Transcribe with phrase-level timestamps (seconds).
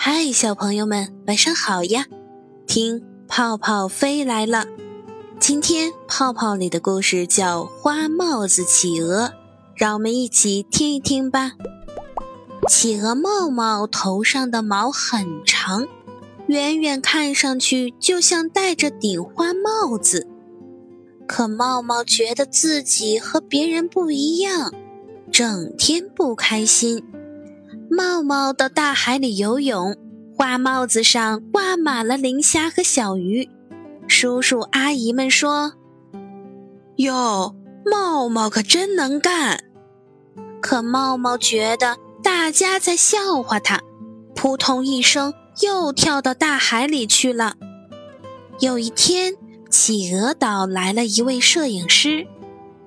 [0.00, 2.06] 嗨，小朋友们，晚上好呀！
[2.68, 4.64] 听泡泡飞来了。
[5.40, 9.24] 今天泡泡里的故事叫《花帽子企鹅》，
[9.74, 11.54] 让我们一起听一听吧。
[12.68, 15.88] 企鹅茂茂头上的毛很长，
[16.46, 20.28] 远远看上去就像戴着顶花帽子。
[21.26, 24.72] 可茂茂觉得自己和别人不一样，
[25.32, 27.02] 整天不开心。
[27.90, 29.96] 茂茂到大海里游泳，
[30.36, 33.48] 花帽子上挂满了磷虾和小鱼。
[34.06, 35.72] 叔叔阿姨们说
[36.96, 39.64] ：“哟，茂茂可真能干。”
[40.60, 43.80] 可茂茂觉得大家在笑话他，
[44.34, 45.32] 扑通一声
[45.62, 47.54] 又跳到大海里去了。
[48.60, 49.34] 有一天，
[49.70, 52.26] 企鹅岛来了一位摄影师，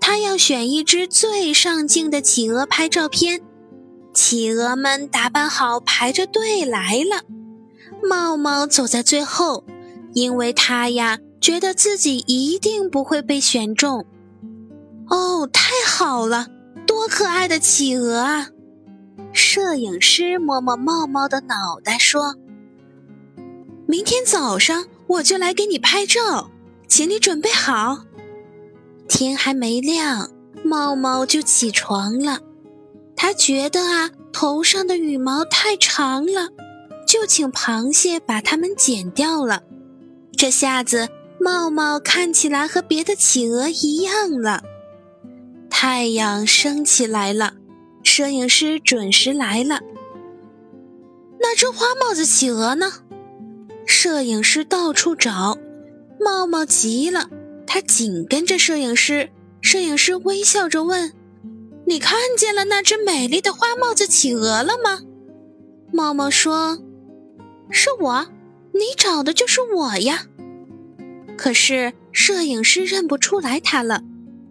[0.00, 3.42] 他要选一只最上镜的企鹅拍照片。
[4.20, 7.22] 企鹅们打扮好，排着队来了。
[8.02, 9.62] 茂茂走在最后。
[10.12, 14.04] 因为他呀，觉得自己一定不会被选中。
[15.08, 16.48] 哦，太好了，
[16.84, 18.48] 多可爱的企鹅啊！
[19.32, 22.34] 摄影师摸摸茂茂的脑袋，说
[23.86, 26.50] ：“明天早上我就来给你拍照，
[26.88, 28.06] 请你准备好。”
[29.06, 30.30] 天还没亮，
[30.64, 32.40] 茂茂就起床了。
[33.14, 36.50] 他觉得啊，头上的羽毛太长了，
[37.06, 39.62] 就请螃蟹把它们剪掉了。
[40.36, 41.08] 这下子，
[41.40, 44.62] 茂茂看起来和别的企鹅一样了。
[45.70, 47.54] 太阳升起来了，
[48.02, 49.80] 摄影师准时来了。
[51.40, 52.92] 那只花帽子企鹅呢？
[53.86, 55.58] 摄影师到处找，
[56.20, 57.28] 茂茂急了，
[57.66, 59.30] 他紧跟着摄影师。
[59.60, 61.12] 摄影师微笑着问
[61.88, 65.00] ：“你看见了那只美丽的花帽子企鹅了吗？”
[65.92, 66.78] 茂茂说
[67.70, 68.26] ：“是我。”
[68.78, 70.26] 你找的就是我呀！
[71.36, 74.02] 可是摄影师认不出来他了，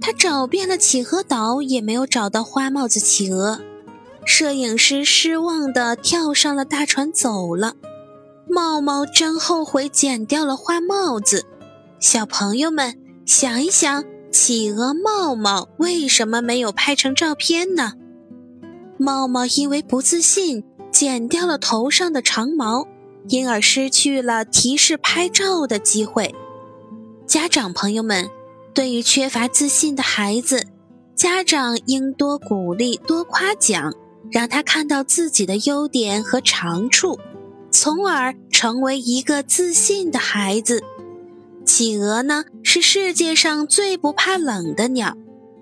[0.00, 3.60] 他找遍了企鹅岛也没有找到花帽子企鹅。
[4.24, 7.74] 摄影师失望地跳上了大船走了。
[8.48, 11.44] 茂茂真后悔剪掉了花帽子。
[11.98, 12.96] 小朋友们
[13.26, 17.92] 想一想，企鹅茂茂为什么没有拍成照片呢？
[18.98, 22.88] 茂茂因为不自信，剪掉了头上的长毛。
[23.28, 26.34] 因而失去了提示拍照的机会。
[27.24, 28.28] 家长朋友们，
[28.74, 30.66] 对于缺乏自信的孩子，
[31.14, 33.94] 家长应多鼓励、多夸奖，
[34.32, 37.20] 让他看到自己的优点和长处，
[37.70, 40.82] 从而成为一个自信的孩子。
[41.64, 45.16] 企鹅呢，是世界上最不怕冷的鸟，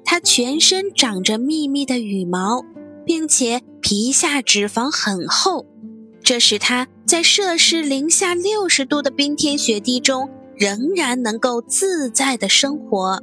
[0.04, 2.64] 它全身长着密密的羽毛，
[3.04, 5.66] 并且皮下脂肪很厚。
[6.22, 13.22] 这使它在摄氏零下六十度的冰天雪地中仍然能够自在的生活。